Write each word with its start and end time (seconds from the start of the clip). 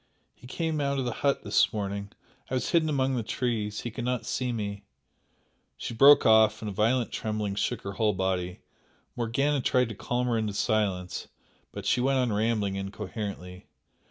and 0.33 0.49
he 0.49 0.57
came 0.57 0.81
out 0.81 0.97
of 0.97 1.05
the 1.05 1.11
hut 1.21 1.43
this 1.43 1.71
morning 1.71 2.11
I 2.49 2.55
was 2.55 2.71
hidden 2.71 2.89
among 2.89 3.13
the 3.15 3.21
trees 3.21 3.81
he 3.81 3.91
could 3.91 4.03
not 4.03 4.25
see 4.25 4.51
me" 4.51 4.83
she 5.77 5.93
broke 5.93 6.25
off, 6.25 6.63
and 6.63 6.69
a 6.69 6.73
violent 6.73 7.11
trembling 7.11 7.53
shook 7.53 7.83
her 7.83 7.91
whole 7.91 8.13
body. 8.13 8.61
Morgana 9.15 9.61
tried 9.61 9.89
to 9.89 9.95
calm 9.95 10.25
her 10.25 10.39
into 10.39 10.53
silence, 10.55 11.27
but 11.71 11.85
she 11.85 12.01
went 12.01 12.17
on 12.17 12.33
rambling 12.33 12.77
incoherently. 12.77 13.67